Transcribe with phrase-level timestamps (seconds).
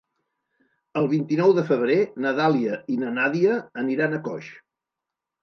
[1.01, 4.51] El vint-i-nou de febrer na Dàlia i na Nàdia aniran a Coix.